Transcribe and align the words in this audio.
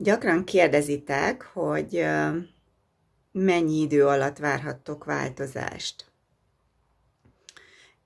Gyakran 0.00 0.44
kérdezitek, 0.44 1.42
hogy 1.42 2.04
mennyi 3.32 3.80
idő 3.80 4.06
alatt 4.06 4.38
várhattok 4.38 5.04
változást. 5.04 6.04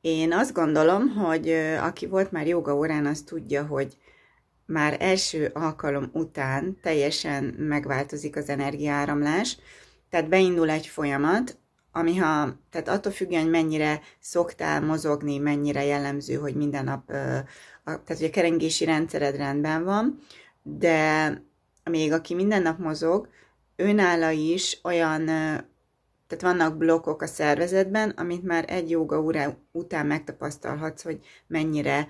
Én 0.00 0.32
azt 0.32 0.52
gondolom, 0.52 1.08
hogy 1.08 1.50
aki 1.80 2.06
volt 2.06 2.30
már 2.30 2.46
joga 2.46 2.76
órán, 2.76 3.06
az 3.06 3.20
tudja, 3.20 3.66
hogy 3.66 3.96
már 4.66 4.96
első 5.00 5.50
alkalom 5.54 6.10
után 6.12 6.78
teljesen 6.82 7.44
megváltozik 7.44 8.36
az 8.36 8.48
energiáramlás, 8.48 9.58
tehát 10.10 10.28
beindul 10.28 10.70
egy 10.70 10.86
folyamat, 10.86 11.58
ami 11.92 12.16
ha, 12.16 12.56
tehát 12.70 12.88
attól 12.88 13.12
függően, 13.12 13.42
hogy 13.42 13.50
mennyire 13.50 14.00
szoktál 14.18 14.80
mozogni, 14.80 15.38
mennyire 15.38 15.84
jellemző, 15.84 16.34
hogy 16.34 16.54
minden 16.54 16.84
nap, 16.84 17.06
tehát 17.84 18.02
hogy 18.06 18.24
a 18.24 18.30
kerengési 18.30 18.84
rendszered 18.84 19.36
rendben 19.36 19.84
van, 19.84 20.18
de 20.62 21.50
még 21.90 22.12
aki 22.12 22.34
minden 22.34 22.62
nap 22.62 22.78
mozog, 22.78 23.28
önála 23.76 24.30
is 24.30 24.78
olyan, 24.82 25.24
tehát 26.26 26.56
vannak 26.56 26.76
blokkok 26.76 27.22
a 27.22 27.26
szervezetben, 27.26 28.10
amit 28.10 28.42
már 28.42 28.64
egy 28.68 28.90
joga 28.90 29.20
óra 29.20 29.58
után 29.72 30.06
megtapasztalhatsz, 30.06 31.02
hogy 31.02 31.20
mennyire 31.46 32.08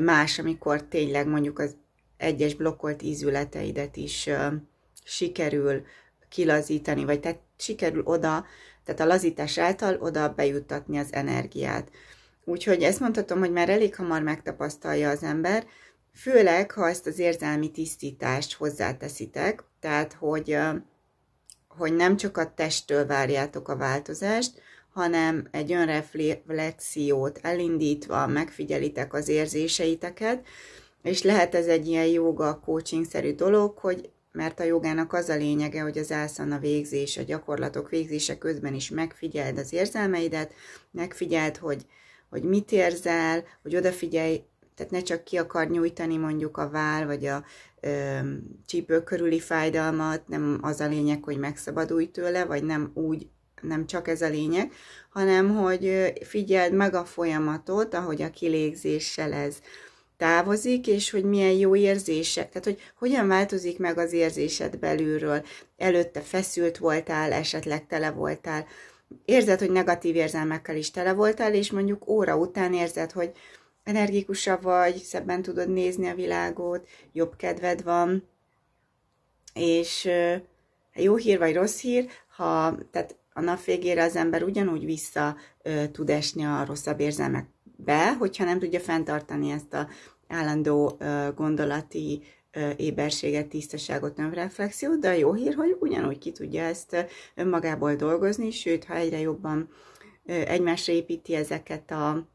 más, 0.00 0.38
amikor 0.38 0.82
tényleg 0.82 1.26
mondjuk 1.26 1.58
az 1.58 1.76
egyes 2.16 2.54
blokkolt 2.54 3.02
ízületeidet 3.02 3.96
is 3.96 4.28
sikerül 5.04 5.82
kilazítani, 6.28 7.04
vagy 7.04 7.20
tehát 7.20 7.40
sikerül 7.56 8.02
oda, 8.04 8.46
tehát 8.84 9.00
a 9.00 9.06
lazítás 9.06 9.58
által 9.58 9.96
oda 10.00 10.32
bejuttatni 10.34 10.98
az 10.98 11.12
energiát. 11.12 11.90
Úgyhogy 12.44 12.82
ezt 12.82 13.00
mondhatom, 13.00 13.38
hogy 13.38 13.52
már 13.52 13.68
elég 13.68 13.94
hamar 13.94 14.22
megtapasztalja 14.22 15.10
az 15.10 15.22
ember, 15.22 15.66
Főleg, 16.16 16.70
ha 16.70 16.88
ezt 16.88 17.06
az 17.06 17.18
érzelmi 17.18 17.70
tisztítást 17.70 18.52
hozzáteszitek, 18.52 19.64
tehát 19.80 20.12
hogy, 20.12 20.58
hogy 21.68 21.94
nem 21.94 22.16
csak 22.16 22.36
a 22.36 22.54
testtől 22.54 23.06
várjátok 23.06 23.68
a 23.68 23.76
változást, 23.76 24.60
hanem 24.92 25.48
egy 25.50 25.72
önreflexiót 25.72 27.38
elindítva 27.42 28.26
megfigyelitek 28.26 29.14
az 29.14 29.28
érzéseiteket, 29.28 30.46
és 31.02 31.22
lehet 31.22 31.54
ez 31.54 31.66
egy 31.66 31.86
ilyen 31.86 32.06
joga 32.06 32.60
coaching-szerű 32.60 33.34
dolog, 33.34 33.78
hogy 33.78 34.10
mert 34.32 34.60
a 34.60 34.64
jogának 34.64 35.12
az 35.12 35.28
a 35.28 35.36
lényege, 35.36 35.80
hogy 35.80 35.98
az 35.98 36.12
ászana 36.12 36.58
végzés, 36.58 37.16
a 37.16 37.22
gyakorlatok 37.22 37.88
végzése 37.88 38.38
közben 38.38 38.74
is 38.74 38.90
megfigyeld 38.90 39.58
az 39.58 39.72
érzelmeidet, 39.72 40.52
megfigyeld, 40.90 41.56
hogy, 41.56 41.86
hogy 42.30 42.42
mit 42.42 42.72
érzel, 42.72 43.44
hogy 43.62 43.76
odafigyelj 43.76 44.44
tehát 44.76 44.92
ne 44.92 45.02
csak 45.02 45.24
ki 45.24 45.36
akar 45.36 45.68
nyújtani 45.68 46.16
mondjuk 46.16 46.56
a 46.56 46.70
váll, 46.70 47.04
vagy 47.04 47.26
a 47.26 47.44
ö, 47.80 48.18
csípő 48.66 49.02
körüli 49.02 49.40
fájdalmat, 49.40 50.28
nem 50.28 50.58
az 50.62 50.80
a 50.80 50.86
lényeg, 50.86 51.24
hogy 51.24 51.38
megszabadulj 51.38 52.10
tőle, 52.10 52.44
vagy 52.44 52.64
nem 52.64 52.90
úgy, 52.94 53.26
nem 53.60 53.86
csak 53.86 54.08
ez 54.08 54.22
a 54.22 54.28
lényeg, 54.28 54.72
hanem 55.10 55.56
hogy 55.56 56.12
figyeld 56.22 56.72
meg 56.72 56.94
a 56.94 57.04
folyamatot, 57.04 57.94
ahogy 57.94 58.22
a 58.22 58.30
kilégzéssel 58.30 59.32
ez 59.32 59.56
távozik, 60.16 60.86
és 60.86 61.10
hogy 61.10 61.24
milyen 61.24 61.52
jó 61.52 61.76
érzések, 61.76 62.48
tehát 62.48 62.64
hogy 62.64 62.80
hogyan 62.98 63.28
változik 63.28 63.78
meg 63.78 63.98
az 63.98 64.12
érzésed 64.12 64.78
belülről. 64.78 65.44
Előtte 65.76 66.20
feszült 66.20 66.78
voltál, 66.78 67.32
esetleg 67.32 67.86
tele 67.86 68.10
voltál, 68.10 68.66
érzed, 69.24 69.58
hogy 69.58 69.70
negatív 69.70 70.16
érzelmekkel 70.16 70.76
is 70.76 70.90
tele 70.90 71.12
voltál, 71.12 71.54
és 71.54 71.70
mondjuk 71.70 72.08
óra 72.08 72.36
után 72.36 72.74
érzed, 72.74 73.12
hogy 73.12 73.32
energikusabb 73.86 74.62
vagy, 74.62 74.96
szebben 74.96 75.42
tudod 75.42 75.68
nézni 75.68 76.08
a 76.08 76.14
világot, 76.14 76.88
jobb 77.12 77.36
kedved 77.36 77.82
van, 77.82 78.28
és 79.54 80.08
jó 80.94 81.16
hír 81.16 81.38
vagy 81.38 81.54
rossz 81.54 81.80
hír, 81.80 82.08
ha 82.36 82.78
tehát 82.90 83.16
a 83.32 83.40
nap 83.40 83.64
végére 83.64 84.02
az 84.02 84.16
ember 84.16 84.42
ugyanúgy 84.42 84.84
vissza 84.84 85.36
tud 85.92 86.10
esni 86.10 86.44
a 86.44 86.64
rosszabb 86.64 87.00
érzelmekbe, 87.00 88.14
hogyha 88.14 88.44
nem 88.44 88.58
tudja 88.58 88.80
fenntartani 88.80 89.50
ezt 89.50 89.74
a 89.74 89.88
állandó 90.28 90.98
gondolati 91.34 92.22
éberséget, 92.76 93.46
tisztaságot, 93.46 94.18
önreflexiót, 94.18 94.98
de 94.98 95.08
a 95.08 95.12
jó 95.12 95.32
hír, 95.32 95.54
hogy 95.54 95.76
ugyanúgy 95.80 96.18
ki 96.18 96.32
tudja 96.32 96.62
ezt 96.62 97.06
önmagából 97.34 97.94
dolgozni, 97.94 98.50
sőt, 98.50 98.84
ha 98.84 98.94
egyre 98.94 99.18
jobban 99.18 99.68
egymásra 100.24 100.92
építi 100.92 101.34
ezeket 101.34 101.90
a 101.90 102.28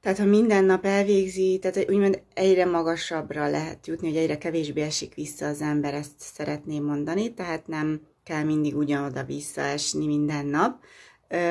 tehát, 0.00 0.18
ha 0.18 0.24
minden 0.24 0.64
nap 0.64 0.84
elvégzi, 0.84 1.58
tehát 1.58 1.90
úgymond 1.90 2.22
egyre 2.34 2.64
magasabbra 2.64 3.48
lehet 3.50 3.86
jutni, 3.86 4.08
hogy 4.08 4.16
egyre 4.16 4.38
kevésbé 4.38 4.80
esik 4.80 5.14
vissza 5.14 5.46
az 5.46 5.60
ember, 5.60 5.94
ezt 5.94 6.12
szeretném 6.16 6.84
mondani, 6.84 7.34
tehát 7.34 7.66
nem 7.66 8.00
kell 8.24 8.42
mindig 8.42 8.76
ugyanoda 8.76 9.24
visszaesni 9.24 10.06
minden 10.06 10.46
nap, 10.46 10.84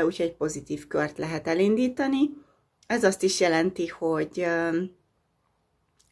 úgyhogy 0.06 0.34
pozitív 0.34 0.88
kört 0.88 1.18
lehet 1.18 1.48
elindítani. 1.48 2.30
Ez 2.88 3.04
azt 3.04 3.24
is 3.24 3.40
jelenti, 3.40 3.88
hogy 3.88 4.46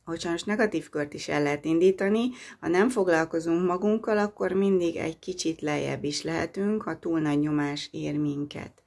hogy 0.05 0.19
sajnos 0.19 0.43
negatív 0.43 0.89
kört 0.89 1.13
is 1.13 1.27
el 1.27 1.43
lehet 1.43 1.65
indítani. 1.65 2.29
Ha 2.59 2.67
nem 2.67 2.89
foglalkozunk 2.89 3.67
magunkkal, 3.67 4.17
akkor 4.17 4.51
mindig 4.51 4.95
egy 4.95 5.19
kicsit 5.19 5.61
lejjebb 5.61 6.03
is 6.03 6.23
lehetünk, 6.23 6.81
ha 6.81 6.99
túl 6.99 7.19
nagy 7.19 7.39
nyomás 7.39 7.89
ér 7.91 8.17
minket. 8.17 8.83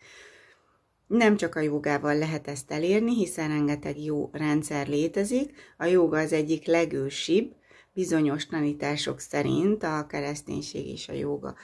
Nem 1.09 1.37
csak 1.37 1.55
a 1.55 1.61
jogával 1.61 2.19
lehet 2.19 2.49
ezt 2.49 2.71
elérni, 2.71 3.15
hiszen 3.15 3.49
rengeteg 3.49 4.01
jó 4.05 4.29
rendszer 4.33 4.89
létezik. 4.89 5.75
A 5.77 5.85
joga 5.85 6.19
az 6.19 6.33
egyik 6.33 6.67
legősibb, 6.67 7.55
bizonyos 7.93 8.47
tanítások 8.47 9.21
szerint 9.21 9.83
a 9.83 10.07
kereszténység 10.09 10.87
és 10.87 11.09
a 11.09 11.13
joga 11.13 11.55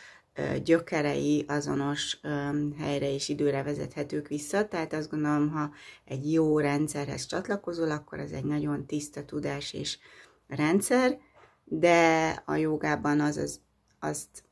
gyökerei 0.64 1.44
azonos 1.48 2.20
helyre 2.78 3.12
és 3.12 3.28
időre 3.28 3.62
vezethetők 3.62 4.28
vissza, 4.28 4.68
tehát 4.68 4.92
azt 4.92 5.10
gondolom, 5.10 5.50
ha 5.50 5.70
egy 6.04 6.32
jó 6.32 6.58
rendszerhez 6.58 7.26
csatlakozol, 7.26 7.90
akkor 7.90 8.18
ez 8.18 8.30
egy 8.30 8.44
nagyon 8.44 8.86
tiszta 8.86 9.24
tudás 9.24 9.72
és 9.72 9.98
rendszer, 10.48 11.18
de 11.64 12.28
a 12.46 12.54
jogában 12.54 13.20
az, 13.20 13.36
az 13.36 13.60
azt 13.98 14.44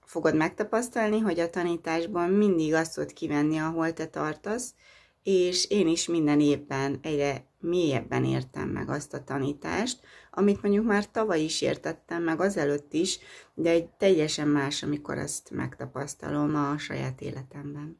fogod 0.00 0.34
megtapasztalni, 0.34 1.18
hogy 1.18 1.40
a 1.40 1.50
tanításban 1.50 2.30
mindig 2.30 2.74
azt 2.74 2.94
tudod 2.94 3.12
kivenni, 3.12 3.58
ahol 3.58 3.92
te 3.92 4.06
tartasz, 4.06 4.74
és 5.22 5.70
én 5.70 5.88
is 5.88 6.06
minden 6.06 6.40
évben 6.40 6.98
egyre 7.02 7.46
mélyebben 7.60 8.24
értem 8.24 8.68
meg 8.68 8.88
azt 8.88 9.14
a 9.14 9.24
tanítást, 9.24 10.00
amit 10.30 10.62
mondjuk 10.62 10.86
már 10.86 11.10
tavaly 11.10 11.40
is 11.40 11.60
értettem 11.60 12.22
meg, 12.22 12.40
azelőtt 12.40 12.92
is, 12.92 13.18
de 13.54 13.70
egy 13.70 13.88
teljesen 13.88 14.48
más, 14.48 14.82
amikor 14.82 15.18
azt 15.18 15.50
megtapasztalom 15.50 16.54
a 16.54 16.78
saját 16.78 17.20
életemben. 17.20 17.98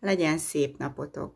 Legyen 0.00 0.38
szép 0.38 0.78
napotok! 0.78 1.34